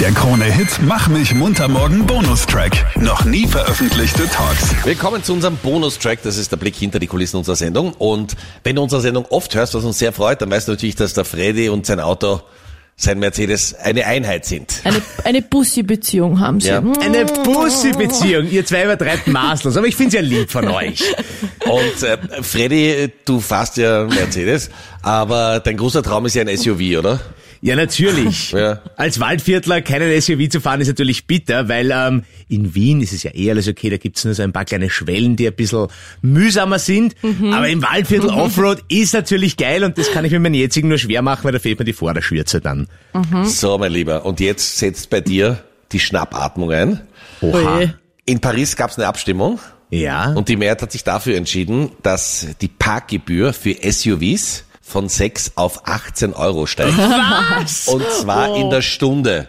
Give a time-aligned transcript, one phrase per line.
[0.00, 2.72] Der Krone-Hit Mach mich munter morgen Bonustrack.
[3.00, 4.72] Noch nie veröffentlichte Talks.
[4.84, 6.22] Willkommen zu unserem Bonustrack.
[6.22, 7.94] Das ist der Blick hinter die Kulissen unserer Sendung.
[7.94, 10.94] Und wenn du unsere Sendung oft hörst, was uns sehr freut, dann weißt du natürlich,
[10.94, 12.42] dass der Freddy und sein Auto,
[12.94, 14.82] sein Mercedes, eine Einheit sind.
[14.84, 16.68] Eine, eine Bussi-Beziehung haben sie.
[16.68, 16.78] Ja.
[16.78, 16.92] Hm.
[17.00, 18.48] Eine Bussi-Beziehung.
[18.48, 21.02] Ihr zwei übertreibt maßlos, aber ich find's ja lieb von euch.
[21.64, 24.70] Und äh, Freddy, du fährst ja Mercedes,
[25.02, 27.18] aber dein großer Traum ist ja ein SUV, oder?
[27.60, 28.52] Ja, natürlich.
[28.52, 28.80] Ja.
[28.96, 33.22] Als Waldviertler keinen SUV zu fahren ist natürlich bitter, weil ähm, in Wien ist es
[33.22, 35.88] ja eh alles okay, da gibt's nur so ein paar kleine Schwellen, die ein bisschen
[36.22, 37.14] mühsamer sind.
[37.52, 40.98] Aber im Waldviertel Offroad ist natürlich geil und das kann ich mit meinem jetzigen nur
[40.98, 42.88] schwer machen, weil da fehlt mir die Vorderschürze dann.
[43.44, 44.24] So, mein Lieber.
[44.24, 45.58] Und jetzt setzt bei dir
[45.92, 47.00] die Schnappatmung ein.
[47.40, 47.94] Oje.
[48.24, 49.58] In Paris gab es eine Abstimmung.
[49.90, 50.32] Ja.
[50.34, 55.86] Und die Mehrheit hat sich dafür entschieden, dass die Parkgebühr für SUVs von 6 auf
[55.86, 56.96] 18 Euro steigt.
[56.96, 57.88] Was?
[57.88, 59.48] Und zwar in der Stunde.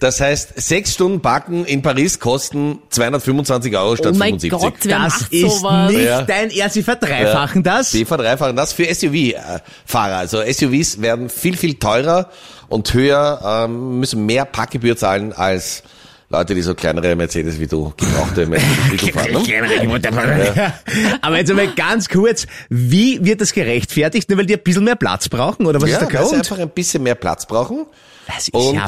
[0.00, 4.50] Das heißt, sechs Stunden Parken in Paris kosten 225 Euro statt Oh mein 75.
[4.50, 5.90] Gott, wer Das macht ist sowas?
[5.92, 6.22] nicht Ja.
[6.22, 6.74] dein Ernst.
[6.74, 7.90] Sie verdreifachen das?
[7.90, 10.16] Die verdreifachen das für SUV-Fahrer.
[10.16, 12.30] Also SUVs werden viel, viel teurer
[12.68, 15.82] und höher, ähm, müssen mehr Parkgebühr zahlen als
[16.30, 19.32] Leute, die so kleinere Mercedes wie du, gebrauchte Mercedes fahren.
[19.32, 20.72] Ne?
[21.20, 24.28] Aber jetzt einmal ganz kurz, wie wird das gerechtfertigt?
[24.28, 25.66] Nur weil die ein bisschen mehr Platz brauchen?
[25.66, 26.40] Oder was Ja, ist der weil sie Grund?
[26.40, 27.86] einfach ein bisschen mehr Platz brauchen.
[28.26, 28.86] Das ist Und ja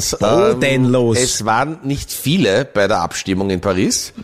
[0.50, 1.18] ähm, bodenlos.
[1.18, 4.14] es waren nicht viele bei der Abstimmung in Paris,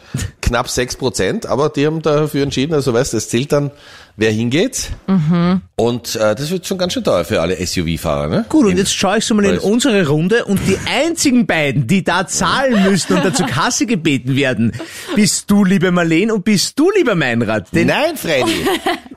[0.40, 3.70] knapp sechs Prozent, aber die haben dafür entschieden, also weißt du, es zählt dann,
[4.16, 4.90] wer hingeht.
[5.76, 8.28] Und äh, das wird schon ganz schön teuer für alle SUV-Fahrer.
[8.28, 8.44] Ne?
[8.48, 11.86] Gut, und In- jetzt schaue ich so mal in unsere Runde und die einzigen beiden,
[11.86, 14.72] die da zahlen müssen und dazu Kasse gebeten werden,
[15.14, 17.68] bist du, liebe Marleen, und bist du, lieber Meinrad.
[17.72, 18.66] Denn Nein, Freddy,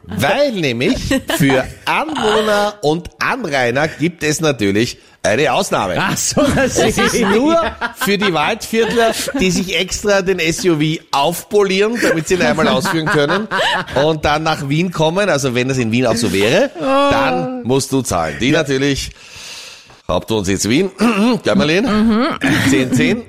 [0.07, 0.97] weil nämlich
[1.37, 5.95] für Anwohner und Anrainer gibt es natürlich eine Ausnahme.
[5.97, 7.59] Ach so, das Es ist nur
[7.95, 13.47] für die Waldviertler, die sich extra den SUV aufpolieren, damit sie ihn einmal ausführen können
[14.03, 15.29] und dann nach Wien kommen.
[15.29, 18.37] Also wenn das in Wien auch so wäre, dann musst du zahlen.
[18.39, 19.11] Die natürlich
[20.07, 20.91] Hauptwohnsitz Wien,
[21.43, 22.37] gell Marlene?
[22.69, 23.23] 10, 10.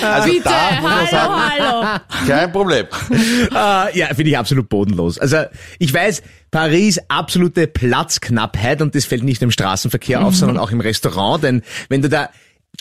[0.00, 2.00] Also Bitte, da muss man hallo, sagen, hallo.
[2.28, 2.86] kein Problem.
[3.10, 5.18] Äh, ja, finde ich absolut bodenlos.
[5.18, 5.38] Also
[5.80, 6.22] ich weiß,
[6.52, 11.62] Paris absolute Platzknappheit und das fällt nicht im Straßenverkehr auf, sondern auch im Restaurant, denn
[11.88, 12.30] wenn du da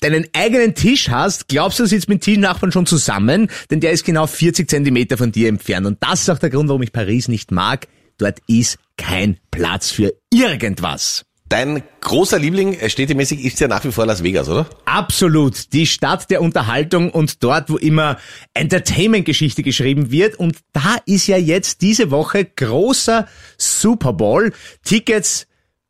[0.01, 4.05] deinen eigenen Tisch hast, glaubst du, du sitzt mit Tischnachbarn schon zusammen, denn der ist
[4.05, 7.27] genau 40 Zentimeter von dir entfernt und das ist auch der Grund, warum ich Paris
[7.27, 7.87] nicht mag.
[8.19, 11.23] Dort ist kein Platz für irgendwas.
[11.47, 14.67] Dein großer Liebling, äh, städtemäßig, ist ja nach wie vor Las Vegas, oder?
[14.85, 15.73] Absolut.
[15.73, 18.17] Die Stadt der Unterhaltung und dort, wo immer
[18.53, 20.35] Entertainment-Geschichte geschrieben wird.
[20.35, 24.53] Und da ist ja jetzt diese Woche großer Super Bowl.
[24.83, 25.47] Tickets,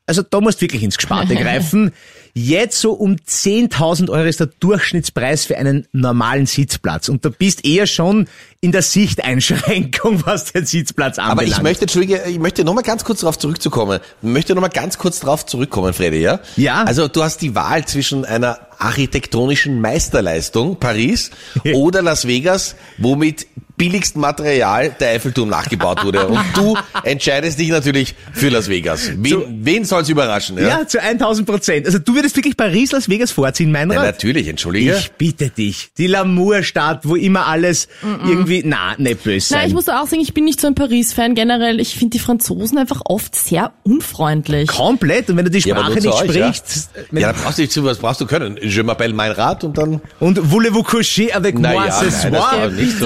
[0.09, 1.91] also da musst du wirklich ins Gesparte greifen.
[2.33, 7.09] Jetzt so um 10.000 Euro ist der Durchschnittspreis für einen normalen Sitzplatz.
[7.09, 8.27] Und du bist eher schon
[8.59, 11.57] in der Sichteinschränkung, was den Sitzplatz Aber anbelangt.
[11.57, 13.99] ich möchte, Entschuldige, ich möchte nochmal ganz kurz darauf zurückzukommen.
[14.21, 16.39] Ich möchte nochmal ganz kurz darauf zurückkommen, Freddy, ja?
[16.55, 16.83] Ja.
[16.83, 21.31] Also du hast die Wahl zwischen einer architektonischen Meisterleistung, Paris,
[21.73, 23.15] oder Las Vegas, wo
[23.79, 26.27] mit billigstem Material der Eiffelturm nachgebaut wurde.
[26.27, 29.11] Und du entscheidest dich natürlich für Las Vegas.
[29.15, 30.67] Wen, So- wen soll's überraschen, ja?
[30.79, 31.85] ja, zu 1000 Prozent.
[31.85, 34.05] Also du würdest wirklich Paris, Las Vegas vorziehen, mein Ja, Rat?
[34.05, 34.95] natürlich, entschuldige.
[34.97, 35.89] Ich bitte dich.
[35.97, 37.87] Die Lamour-Stadt, wo immer alles
[38.25, 39.59] irgendwie, na, nicht böse sein.
[39.59, 41.79] Nein, ich muss auch sagen, ich bin nicht so ein Paris-Fan generell.
[41.79, 44.67] Ich finde die Franzosen einfach oft sehr unfreundlich.
[44.69, 45.29] Komplett.
[45.29, 46.53] Und wenn du die Ja, Sprache zu nicht euch, ja?
[46.53, 48.57] sprichst, wenn- Ja, da brauchst du nicht zu, was brauchst du können?
[48.61, 50.01] Je m'appelle mein Rat und dann...
[50.19, 52.67] und voulez-vous coucher avec moi ja, ce nein, das soir?
[52.69, 53.05] nicht so.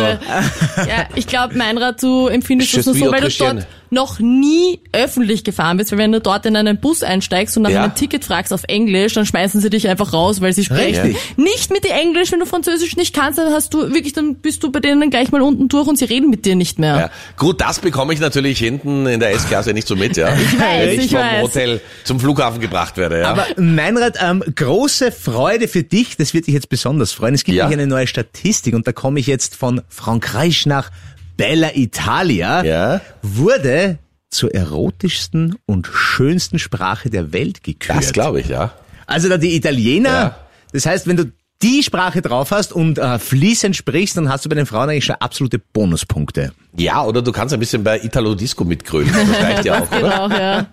[0.77, 5.43] Ja, ich glaube, Meinrad, du empfindest das nur so, weil du dort noch nie öffentlich
[5.43, 7.83] gefahren bist, weil wenn du dort in einen Bus einsteigst und nach Ja.
[7.83, 11.03] einem Ticket fragst auf Englisch, dann schmeißen sie dich einfach raus, weil sie sprechen.
[11.13, 11.37] Richtig.
[11.37, 14.63] Nicht mit dir Englisch, wenn du Französisch nicht kannst, dann hast du wirklich, dann bist
[14.63, 16.95] du bei denen gleich mal unten durch und sie reden mit dir nicht mehr.
[16.97, 17.09] Ja.
[17.37, 20.33] Gut, das bekomme ich natürlich hinten in der S-Klasse nicht so mit, ja.
[20.37, 21.41] Ich weiß, Wenn ich ich vom weiß.
[21.43, 23.29] Hotel zum Flughafen gebracht werde, ja.
[23.29, 27.35] Aber Meinrad, ähm, große Freude für dich, das wird dich jetzt besonders freuen.
[27.35, 27.65] Es gibt Ja.
[27.65, 30.89] nämlich eine neue Statistik und da komme ich jetzt von Frankreich nach
[31.37, 32.63] Bella Italia.
[32.63, 33.01] Ja.
[33.21, 33.97] Wurde
[34.29, 37.97] zur erotischsten und schönsten Sprache der Welt gekürt.
[37.97, 38.73] das glaube ich, ja.
[39.05, 40.35] Also da die Italiener, Ja.
[40.71, 41.31] das heißt, wenn du
[41.61, 45.05] die Sprache drauf hast und äh, fließend sprichst, dann hast du bei den Frauen eigentlich
[45.05, 46.51] schon absolute Bonuspunkte.
[46.75, 49.09] Ja, oder du kannst ein bisschen bei Italo Disco mitgrölen.
[49.13, 50.27] Das reicht ja auch, oder?
[50.27, 50.67] Genau, ja.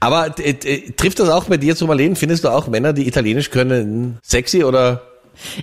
[0.00, 2.16] Aber äh, äh, trifft das auch bei dir zu Marlene?
[2.16, 5.02] Findest du auch Männer, die Italienisch können, sexy oder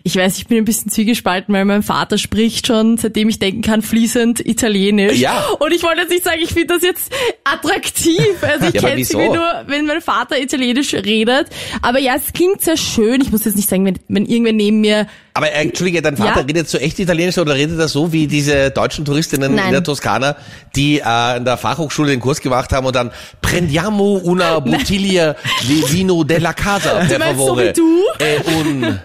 [0.04, 3.62] Ich weiß, ich bin ein bisschen zwiegespalten, weil mein Vater spricht schon, seitdem ich denken
[3.62, 5.18] kann, fließend Italienisch.
[5.18, 5.44] Ja.
[5.60, 7.12] Und ich wollte jetzt nicht sagen, ich finde das jetzt
[7.44, 8.19] attraktiv.
[8.42, 11.48] Also ich Ja, kenne es nur, wenn mein Vater Italienisch redet.
[11.81, 13.21] Aber ja, es klingt sehr schön.
[13.21, 16.39] Ich muss jetzt nicht sagen, wenn, wenn irgendwer neben mir Aber äh, Entschuldige, dein Vater
[16.42, 16.45] Ja.
[16.45, 19.68] redet so echt Italienisch oder redet er so wie diese deutschen Touristinnen Nein.
[19.68, 20.36] in der Toskana,
[20.75, 23.12] die äh, in der Fachhochschule den Kurs gemacht haben und dann
[23.42, 25.36] prendiamo una bottiglia
[25.68, 28.01] di vino della casa per meinst so favore wie du?
[28.19, 29.00] e un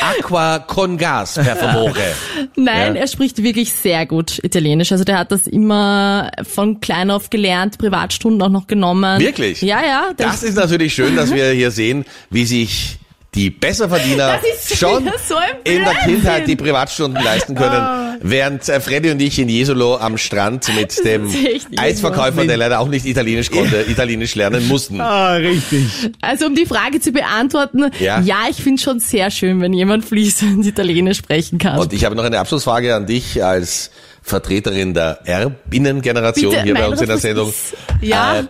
[0.00, 2.14] acqua con gas per favore.
[2.56, 3.00] Nein, Ja.
[3.02, 4.92] er spricht wirklich sehr gut Italienisch.
[4.92, 9.20] Also der hat das immer von klein auf gelernt, Privatstunden auch noch genommen.
[9.20, 9.62] Wirklich?
[9.62, 10.10] Ja, ja.
[10.16, 12.98] Das ist natürlich schön, dass wir hier sehen, wie sich
[13.38, 14.40] die Besserverdiener
[14.74, 15.94] schon so in der.
[16.04, 21.04] Kindheit die Privatstunden leisten können, während äh, Freddy und ich in Jesolo am Strand mit
[21.04, 21.30] dem
[21.76, 25.00] Eisverkäufer, der leider auch nicht Italienisch konnte, Italienisch lernen mussten.
[25.00, 25.84] Ah, richtig.
[26.20, 28.20] Also um die Frage zu beantworten, Ja.
[28.20, 31.78] ja, ich finde schon sehr schön, wenn jemand fließend Italienisch sprechen kann.
[31.78, 33.90] Und ich habe noch eine Abschlussfrage an dich als
[34.22, 37.48] Vertreterin der Erbinnengeneration Bitte, hier bei uns in der Sendung.
[37.50, 38.40] ist- Ja.
[38.40, 38.44] Äh,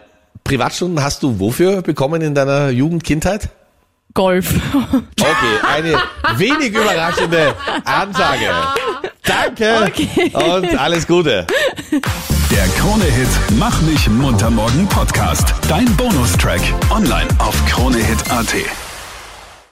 [0.44, 3.50] Privatstunden hast du wofür bekommen in deiner Jugend, Kindheit?
[4.14, 4.54] Golf.
[5.20, 6.00] Okay, eine
[6.38, 8.50] wenig überraschende Ansage.
[9.22, 10.32] Danke Okay.
[10.34, 11.46] und alles Gute.
[12.50, 13.28] Der Krone-Hit
[13.58, 15.54] Mach mich munter morgen Podcast.
[15.68, 16.60] Dein Bonustrack.
[16.90, 18.54] Online auf kronehit.at.